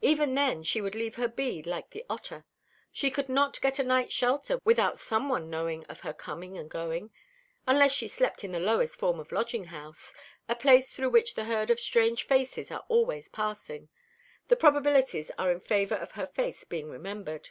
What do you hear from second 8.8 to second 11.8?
form of lodging house a place through which the herd of